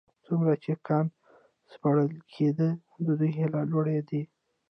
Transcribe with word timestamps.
څومره 0.25 0.53
چې 0.63 0.71
کان 0.87 1.05
سپړل 1.71 2.09
کېده 2.33 2.69
د 3.05 3.07
دوی 3.19 3.31
هيلې 3.37 3.61
لوړېدې. 3.71 4.21